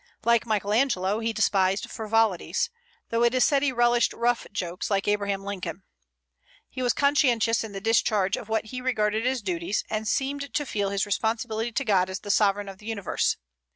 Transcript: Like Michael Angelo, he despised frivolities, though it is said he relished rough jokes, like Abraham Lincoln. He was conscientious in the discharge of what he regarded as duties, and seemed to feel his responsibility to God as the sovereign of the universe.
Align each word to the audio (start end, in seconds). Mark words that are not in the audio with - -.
Like 0.23 0.47
Michael 0.47 0.73
Angelo, 0.73 1.19
he 1.19 1.31
despised 1.31 1.91
frivolities, 1.91 2.71
though 3.09 3.23
it 3.23 3.35
is 3.35 3.43
said 3.45 3.61
he 3.61 3.71
relished 3.71 4.13
rough 4.13 4.47
jokes, 4.51 4.89
like 4.89 5.07
Abraham 5.07 5.43
Lincoln. 5.43 5.83
He 6.67 6.81
was 6.81 6.93
conscientious 6.93 7.63
in 7.63 7.73
the 7.73 7.79
discharge 7.81 8.35
of 8.35 8.49
what 8.49 8.65
he 8.65 8.81
regarded 8.81 9.27
as 9.27 9.43
duties, 9.43 9.83
and 9.91 10.07
seemed 10.07 10.55
to 10.55 10.65
feel 10.65 10.89
his 10.89 11.05
responsibility 11.05 11.71
to 11.73 11.85
God 11.85 12.09
as 12.09 12.21
the 12.21 12.31
sovereign 12.31 12.67
of 12.67 12.79
the 12.79 12.87
universe. 12.87 13.37